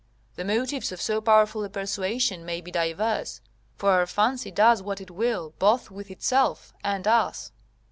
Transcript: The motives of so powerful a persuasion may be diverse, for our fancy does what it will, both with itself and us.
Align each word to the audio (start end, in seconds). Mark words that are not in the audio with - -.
The 0.35 0.43
motives 0.43 0.91
of 0.91 0.99
so 0.99 1.21
powerful 1.21 1.63
a 1.63 1.69
persuasion 1.69 2.43
may 2.43 2.59
be 2.59 2.71
diverse, 2.71 3.39
for 3.75 3.91
our 3.91 4.07
fancy 4.07 4.49
does 4.49 4.81
what 4.81 4.99
it 4.99 5.11
will, 5.11 5.53
both 5.59 5.91
with 5.91 6.09
itself 6.09 6.73
and 6.83 7.07
us. 7.07 7.51